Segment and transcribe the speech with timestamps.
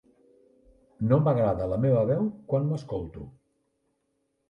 [1.11, 3.31] No m'agrada la meva veu quan m'escolto.